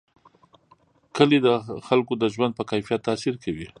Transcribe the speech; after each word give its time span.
کلي 1.15 1.37
د 1.45 1.47
خلکو 1.87 2.13
د 2.21 2.23
ژوند 2.33 2.51
په 2.57 2.63
کیفیت 2.71 3.01
تاثیر 3.07 3.35
کوي. 3.43 3.67